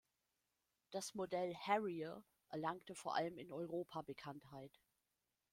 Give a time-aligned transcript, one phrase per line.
[0.89, 4.79] Das Modell "Harrier" erlangte vor allem in Europa Bekanntheit.